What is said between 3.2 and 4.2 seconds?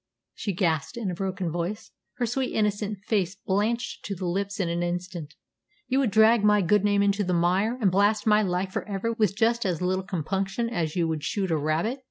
blanched to